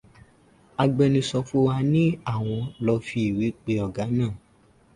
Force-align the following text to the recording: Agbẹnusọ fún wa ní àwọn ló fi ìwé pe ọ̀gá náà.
Agbẹnusọ 0.83 1.37
fún 1.47 1.61
wa 1.67 1.77
ní 1.93 2.03
àwọn 2.33 2.61
ló 2.85 2.93
fi 3.07 3.19
ìwé 3.29 3.47
pe 3.63 3.71
ọ̀gá 3.87 4.05
náà. 4.17 4.31